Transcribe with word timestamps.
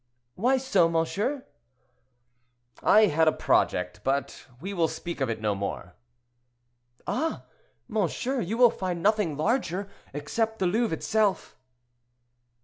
"Why 0.33 0.57
so, 0.57 0.89
monsieur?" 0.89 1.45
"I 2.81 3.05
had 3.05 3.27
a 3.27 3.31
project—but 3.31 4.47
we 4.59 4.73
will 4.73 4.87
speak 4.87 5.21
of 5.21 5.29
it 5.29 5.39
no 5.39 5.53
more." 5.53 5.93
"Ah! 7.05 7.43
monsieur, 7.87 8.41
you 8.41 8.57
will 8.57 8.71
find 8.71 9.03
nothing 9.03 9.37
larger, 9.37 9.89
except 10.11 10.57
the 10.57 10.65
Louvre 10.65 10.95
itself." 10.97 11.55